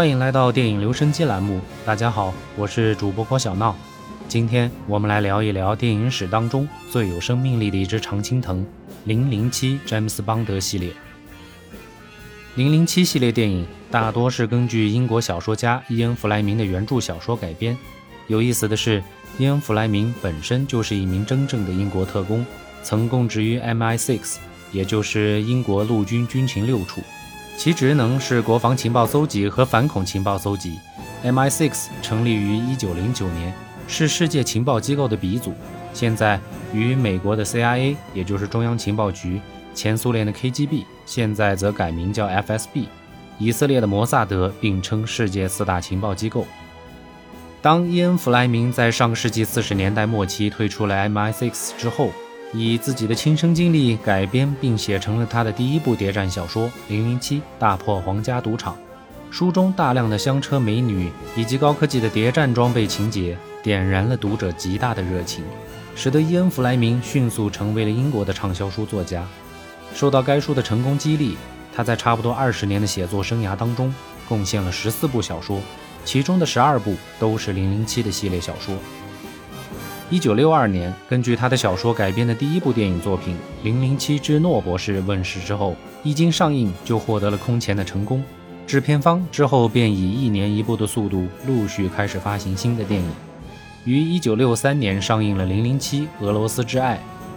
[0.00, 1.60] 欢迎来到电影留声机栏目。
[1.84, 3.76] 大家好，我是主播郭小闹。
[4.28, 8.64] 今天我们来聊一聊电影史当中最有生命力的一只常青藤——
[9.04, 10.90] 零零七詹姆斯邦德系列。
[12.54, 17.76] 零零七系列电影大多是根据英国小说家伊恩·弗莱明的原著小说改编。
[18.26, 19.02] 有意思的是，
[19.36, 22.46] 伊恩·弗莱明本身就是一名真正的英国特工，
[22.82, 24.38] 曾供职于 MI6，
[24.72, 27.02] 也就是英国陆军军情六处。
[27.56, 30.78] 其职能是国防情报搜集和反恐情报搜集。
[31.22, 33.52] MI6 成立于1909年，
[33.86, 35.52] 是世界情报机构的鼻祖。
[35.92, 36.40] 现在
[36.72, 39.40] 与美国的 CIA，也就是中央情报局，
[39.74, 42.86] 前苏联的 KGB，现在则改名叫 FSB，
[43.38, 46.46] 以色列的摩萨德并称世界四大情报机构。
[47.60, 52.10] 当伊恩·弗莱明在上个世纪四十年代末期退出了 MI6 之后，
[52.52, 58.74] 以自己的亲身经历改编并写成了他的第一部谍战小说《零零七：大破皇家赌场》。
[59.30, 65.44] 书中大量的香车美女以及高科技的谍战装备情节，点燃了读者极大的热情，
[65.94, 69.24] 使得伊恩·弗莱明迅速成为了英国的畅销书作家。
[69.94, 71.36] 受到该书的成功激励，
[71.72, 73.94] 他在差不多二十年的写作生涯当中，
[74.28, 75.60] 贡献了十四部小说，
[76.04, 78.74] 其中的十二部都是零零七的系列小说。
[80.12, 88.20] 一九六二年，根据他的小说改编的第一部电影作品《零零七之诺博士》问世之后，一经上映就获得了空前的成功。
[88.66, 93.08] 制片方之后便以一年一部的速度陆续开始发行新的电影。
[93.84, 96.96] 于一九六三年上映了《零零七：俄罗斯之爱》，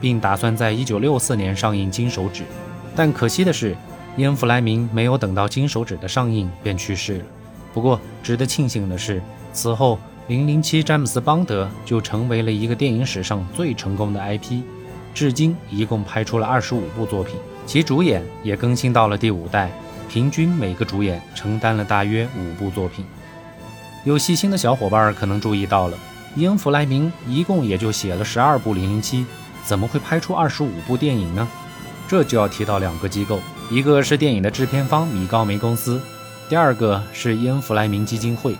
[0.00, 2.42] 并打算在一九六四年上映《金手指》，
[2.96, 3.76] 但可惜的是，
[4.16, 7.24] 伊恩·弗莱明没有等到《金手指》的上映便去世了。
[7.74, 9.20] 不过，值得庆幸的是，
[9.52, 9.98] 此后。
[10.26, 14.62] 零零七詹姆斯邦德就成为了一个电影史上最成功的 IP，
[15.12, 19.70] 至今一共拍出了二十五部作品，其主演也更新到了第五代，
[20.08, 23.04] 平均每个主演承担了大约五部作品。
[24.04, 25.98] 有细心的小伙伴可能注意到了，
[26.34, 29.26] 伊恩·弗莱明一共也就写了十二部零零七，
[29.62, 31.46] 怎么会拍出二十五部电影呢？
[32.08, 33.40] 这就要提到两个机构，
[33.70, 36.00] 一个是电影的制片方米高梅公司，
[36.48, 38.56] 第二个是伊恩·弗莱明基金会。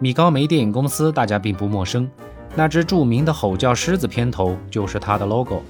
[0.00, 2.10] 米高梅电影公司大家并不陌生，
[2.56, 5.62] 那只著名的吼叫狮子片头就是它的 logo。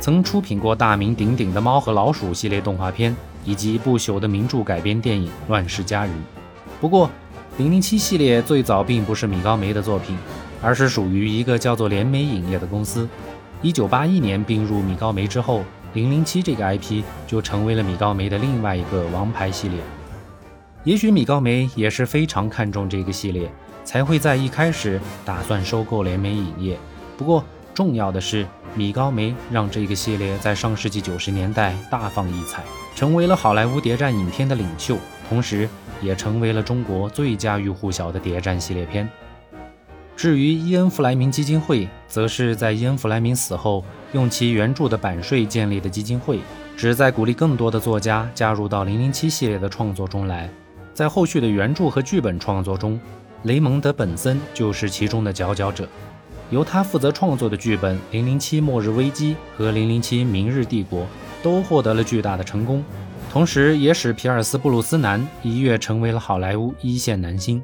[0.00, 3.14] 曾出品过大名鼎鼎的《猫和老鼠》系列动画片，
[3.44, 6.10] 以及不朽的名著改编电影《乱世佳人》。
[6.80, 7.10] 不过，
[7.62, 10.16] 《007》系列最早并不是米高梅的作品，
[10.62, 13.06] 而是属于一个叫做联美影业的公司。
[13.62, 15.62] 1981年并入米高梅之后，
[15.98, 19.78] 《007》这个 IP 就成为了米高梅的另外一个王牌系列。
[20.84, 23.50] 也许米高梅也是非常看重这个系列。
[23.86, 26.76] 才会在一开始打算收购联美影业。
[27.16, 27.42] 不过，
[27.72, 32.62] 重要的是，米高梅让这个系列在上世纪九十年代大放异彩，
[32.94, 34.98] 成为了好莱坞谍战影片的领袖，
[35.28, 35.68] 同时
[36.02, 39.08] 也成为了中国最家喻户晓的谍战系列片。
[40.16, 46.40] 至于伊恩·弗莱明基金会，则是在伊恩·弗莱明死后，用其原著的版税建立的基金会，
[46.76, 50.50] 旨在鼓励更多的作家加入到《零零七》系列的创作中来。
[50.94, 52.98] 在后续的原著和剧本创作中，
[53.44, 55.88] 雷蒙德·本森就是其中的佼佼者，
[56.50, 61.02] 由他负责创作的剧本《零零七：末日危机》和《零零七：明日帝国》
[61.42, 62.82] 都获得了巨大的成功，
[63.30, 67.62] 同时也使皮尔斯·布鲁斯南一跃成为了好莱坞一线男星。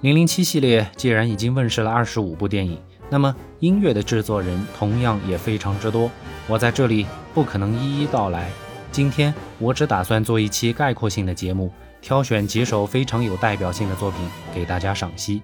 [0.00, 6.10] 零零七系列既然已经问世了二十五部电影，那么音乐的制作人同样也非常之多，
[6.48, 8.50] 我在这里不可能一一道来。
[8.90, 11.70] 今天我只打算做一期概括性的节目。
[12.02, 14.20] 挑选几首非常有代表性的作品
[14.52, 15.40] 给大家赏析。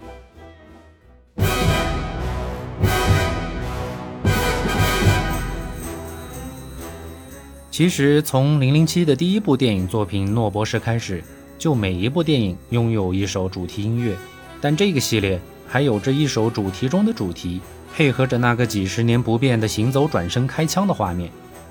[7.71, 11.23] 其实，从《零零七》的第一部电影作品《诺博士》开始，
[11.57, 14.17] 就每一部电影拥有一首主题音乐。
[14.61, 17.61] 但这个系列还有着一首主题中的主题，
[17.95, 21.31] 配合着那个几十年不变的行走、转身、开枪的画面。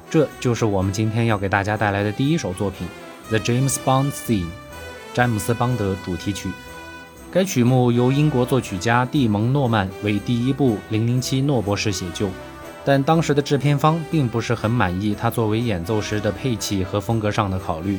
[0.10, 2.88] 这就是我们今天要给大家带来的第一首作品
[3.30, 4.46] 《The James Bond Theme》。
[5.18, 6.48] 詹姆斯邦德主题曲，
[7.32, 12.30] 该曲目由英国作曲家蒂蒙诺曼为第一部《零零七诺博士》写就，
[12.86, 17.98] 但当时的制片方并不是很满意他作为演奏时的配器和风格上的考虑，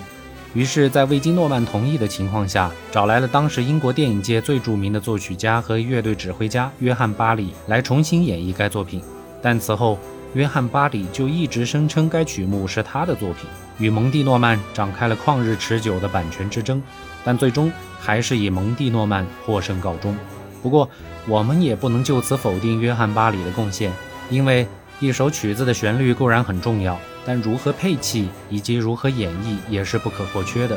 [0.55, 9.03] 于是，在未经诺曼同意的情况下，找来了当时英国电影界最著名的作曲家和乐队指挥家约翰巴里来重新演绎该作品，
[9.43, 9.99] 但此后。
[10.35, 13.49] 约翰·巴里就一直声称该曲目是他的作品，
[13.79, 16.83] 与蒙蒂诺曼展开了旷日持久的版权之争，
[17.25, 20.17] 但最终还是以蒙蒂诺曼获胜告终。
[20.63, 20.89] 不过，
[21.27, 23.91] 我们也不能就此否定约翰·巴里的贡献，
[24.29, 24.67] 因为
[25.01, 30.77] 一首曲子的旋律固然很重要，但如何配器以及如何演绎也是不可或缺的。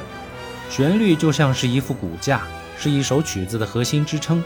[0.69, 2.41] 旋律就像是一副骨架，
[2.77, 4.41] 是一首曲子的核心支撑，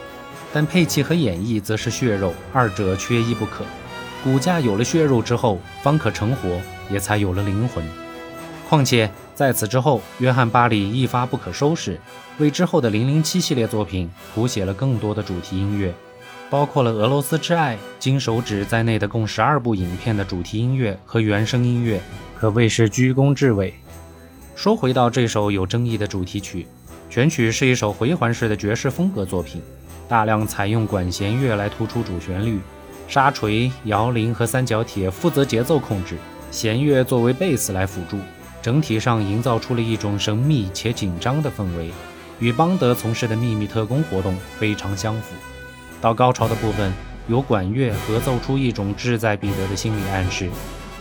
[0.52, 3.64] 但配器和演绎则是血肉，二者缺一不可。
[4.26, 7.86] 骨架有了血肉之后，方可成活，也才有了灵魂。
[8.68, 12.02] 况且在此之后，约翰巴里一发不可收拾，
[12.40, 15.94] 为之后的《零零七》系列作品谱写了更多的主题音乐，
[16.50, 22.02] 包括了《俄罗斯之爱》《金手指》在内的共十二部影片的主题音乐和原声音乐，
[22.36, 23.72] 可谓是居功至伟。
[24.56, 26.66] 说回到这首有争议的主题曲，
[27.12, 29.62] 全曲是一首回环式的爵士风格作品，
[30.10, 32.60] 大量采用管弦乐来突出主旋律。
[33.08, 36.18] 沙锤、摇铃和三角铁负责节奏控制，
[36.52, 38.18] 弦乐作为贝斯来辅助，
[38.62, 41.92] 整体上营造出了一种神秘且紧张的氛围，
[42.40, 45.36] 与邦德从事的秘密特工活动非常相符。
[46.02, 46.92] 到高潮的部分，
[47.28, 50.50] 由管乐合奏出一种志在必得的心理暗示。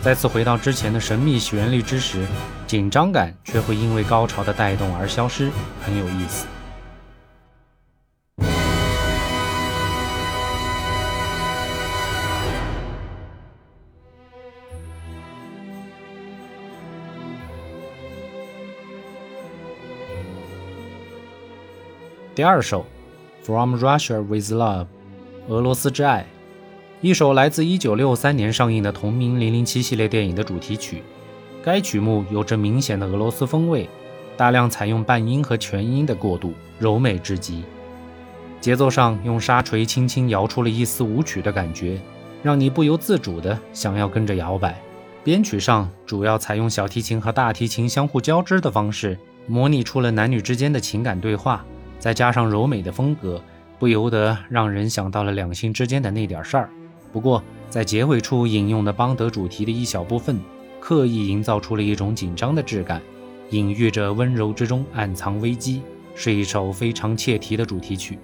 [0.01, 2.25] 再次回到之前的神秘旋律之时，
[2.67, 5.49] 紧张感却会因为高潮的带动而消失，
[5.83, 6.45] 很有意思。
[22.35, 22.85] 第二首
[23.45, 24.83] 《From Russia with Love》，
[25.47, 26.25] 俄罗斯之爱，
[26.99, 31.01] 一首来自1963年上映的同名《零零七》系列电影的主题曲。
[31.63, 33.89] 该曲目有着明显的俄罗斯风味，
[34.35, 37.63] 大量采用半音和全音的过渡，柔美至极。
[38.59, 41.97] 节奏上用沙锤轻轻摇出了一丝舞曲的感觉，
[42.43, 44.77] 让你不由自主的想要跟着摇摆。
[45.23, 49.17] 编曲上主要采用小提琴和大提琴相互交织的方式，
[49.47, 51.65] 模拟出了男女之间的情感对话。
[51.99, 53.41] 再加上柔美的风格，
[53.79, 56.69] 不由得让人想到了两性之间的那点事儿。
[57.11, 60.39] 不过，在结尾处引用的邦德主题的一小部分，
[60.79, 63.01] 刻意营造出了一种紧张的质感，
[63.49, 65.81] 隐喻着温柔之中暗藏危机，
[66.13, 68.19] 是一首非常切题的主题曲。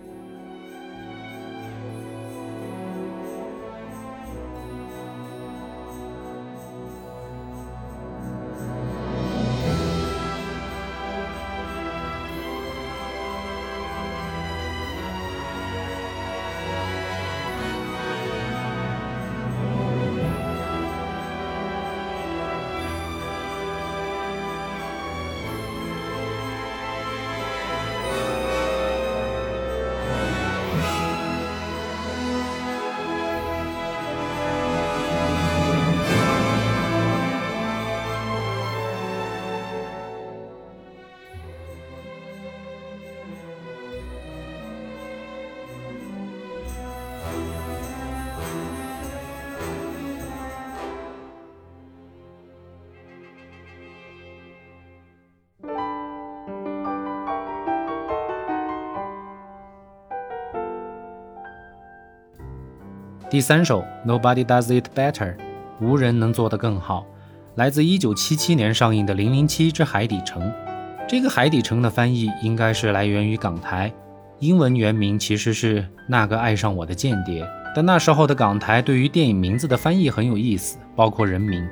[63.31, 65.13] 第三首《Nobody Does It Better》，
[65.79, 67.05] 无人能做得更好，
[67.55, 70.43] 来自1977年上映的《零零七之海底城》。
[71.07, 73.89] 这个“海底城”的翻译应该是来源于港台，
[74.39, 77.45] 英文原名其实是《那个爱上我的间谍》。
[77.73, 81.65] 但那时候的港台对于电影名字的翻译很有意思，包括人名。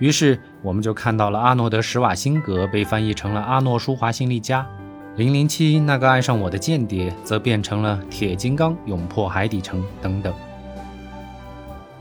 [0.00, 4.60] 于是我们就看到了阿诺德·施瓦辛格被翻译成了阿诺·舒华辛利加，
[5.16, 10.34] 《零零七》那个爱上我的间谍则变成了铁金刚勇破海底城等等。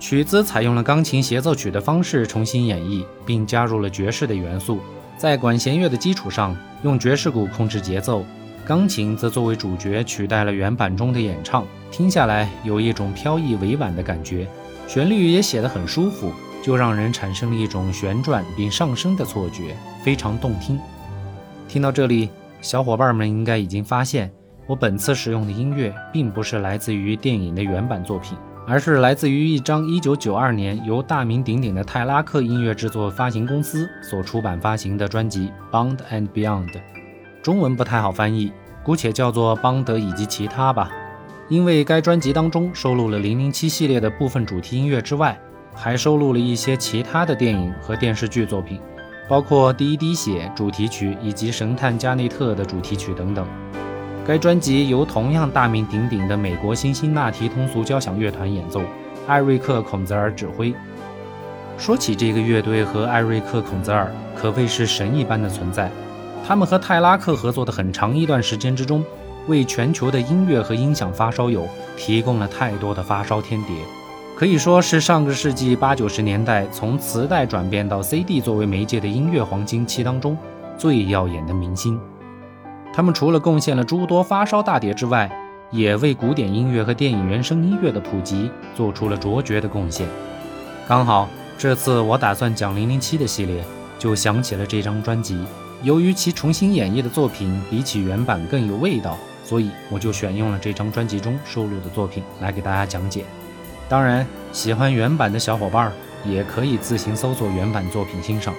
[0.08, 4.78] 曲子采用了钢琴协奏曲的方式重新演绎，并加入了爵士的元素。
[5.18, 8.24] 在管弦乐的基础上，用爵士鼓控制节奏，
[8.64, 11.66] 钢琴则作为主角取代了原版中的演唱。
[11.90, 14.48] 听下来有一种飘逸委婉的感觉，
[14.88, 16.32] 旋律也写得很舒服，
[16.64, 20.80] 就让人产生了一种旋转并上升的错觉，非常动听。
[21.68, 22.30] 听到这里，
[22.62, 24.32] 小伙伴们应该已经发现，
[24.68, 28.38] 我本次使用的音乐并不是来自于电影的原版作品。
[28.68, 36.70] 而是来自于一张1992年由大名鼎鼎的泰拉克音乐制作发行公司所出版发行的专辑《Bond and Beyond》，
[37.44, 38.52] 中文不太好翻译，
[38.84, 40.90] 姑且叫做《邦德以及其他》吧。
[41.48, 45.40] 因为该专辑当中收录了《007》系列的部分主题音乐之外，
[45.76, 48.82] 还收录了一些其他的电影和电视剧作品，
[49.30, 53.48] 包括《第一滴血》主题曲以及《神探加内特》的主题曲等等。
[54.28, 58.82] 该专辑由同样大名鼎鼎的美国辛辛那提通俗交响乐团演奏，
[59.28, 60.74] 艾瑞克·孔泽尔指挥。
[61.78, 65.92] 说起这个乐队和艾瑞克·孔泽尔，可谓是神一般的存在。
[66.44, 69.06] 他们和泰拉克合作的很长一段时间之中，
[69.46, 73.76] 为全球的音乐和音响发烧友提供了太多的发烧天碟，
[74.36, 80.36] 可以说是上个世纪八九十年代从磁带转变到 CD 作为媒介的音乐黄金期当中
[80.80, 82.00] 最耀眼的明星。
[82.96, 85.30] 他们除了贡献了诸多发烧大碟之外，
[85.70, 90.08] 也为古典音乐和电影原声音乐的普及做出了卓绝的贡献。
[90.88, 93.62] 刚好这次我打算讲《零零七》的系列，
[94.00, 95.38] 就想起了这张专辑。
[95.84, 103.26] 由于其重新演绎的作品比起原版更有味道，所以我就选用了这张专辑中收录的作品来给大家讲解。
[103.90, 105.92] 当然，喜欢原版的小伙伴
[106.24, 108.54] 也可以自行搜索原版作品欣赏。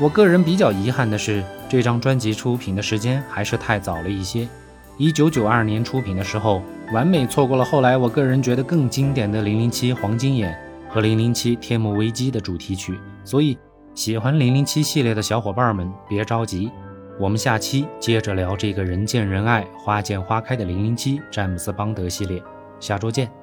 [0.00, 4.48] 我个人比较遗憾的是，这张专辑出品的时间还是太早了一些。
[4.96, 10.58] 一九九二年出品的时候，完美错过了后来我个人觉得更经典的《零零七黄金眼》
[10.92, 12.98] 和《零零七天幕危机》的主题曲。
[13.24, 13.58] 所以，
[13.94, 16.70] 喜欢《零零七》系列的小伙伴们别着急，
[17.18, 22.42] 我们下期接着聊这个人见人爱、花见花开的《零零七》詹姆斯邦德系列。
[22.80, 23.39] 下周见。